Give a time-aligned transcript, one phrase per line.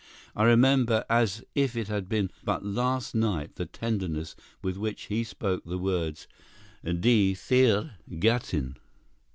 [0.35, 5.23] I remember as if it had been but last night the tenderness with which he
[5.23, 6.27] spoke the words
[6.83, 8.77] die theure Gattin.